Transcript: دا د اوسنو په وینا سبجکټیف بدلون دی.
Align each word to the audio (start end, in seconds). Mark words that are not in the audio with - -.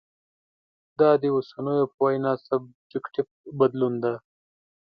دا 0.99 1.09
د 1.21 1.23
اوسنو 1.35 1.75
په 1.93 1.99
وینا 2.05 2.33
سبجکټیف 2.45 3.27
بدلون 3.59 3.93
دی. 4.03 4.15